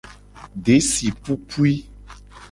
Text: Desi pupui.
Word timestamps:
Desi 0.63 1.11
pupui. 1.11 1.85